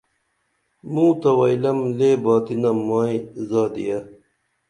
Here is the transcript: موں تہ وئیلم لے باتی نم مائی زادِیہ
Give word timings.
موں 0.91 1.11
تہ 1.21 1.29
وئیلم 1.39 1.79
لے 1.97 2.11
باتی 2.23 2.55
نم 2.61 2.77
مائی 2.87 3.17
زادِیہ 3.49 3.97